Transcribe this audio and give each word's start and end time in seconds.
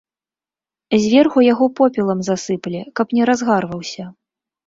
Зверху 1.03 1.43
яго 1.53 1.65
попелам 1.81 2.19
засыпле, 2.29 2.81
каб 3.01 3.07
не 3.17 3.23
разгарваўся. 3.31 4.03